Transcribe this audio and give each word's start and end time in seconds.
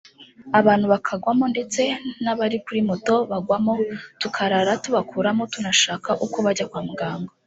abantu 0.59 0.85
bakagwamo 0.93 1.45
ndetse 1.53 1.81
n’abari 2.23 2.57
kuri 2.65 2.79
moto 2.89 3.15
bagwagamo 3.31 3.73
tukarara 4.21 4.71
tubakuramo 4.83 5.43
tunashaka 5.53 6.09
uko 6.25 6.37
bajya 6.45 6.65
kwa 6.71 6.81
muganga 6.89 7.31